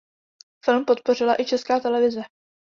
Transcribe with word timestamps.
Film 0.63 0.85
podpořila 0.85 1.41
i 1.41 1.45
Česká 1.45 1.79
televize. 1.79 2.21